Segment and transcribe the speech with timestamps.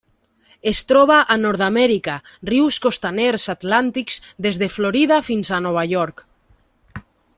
[0.69, 2.15] Es troba a Nord-amèrica:
[2.51, 6.25] rius costaners atlàntics des de Florida fins a Nova York.